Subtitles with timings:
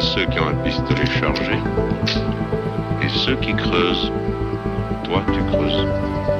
[0.00, 1.52] ceux qui ont un pistolet chargé
[3.02, 4.10] et ceux qui creusent.
[5.04, 6.33] Toi, tu creuses.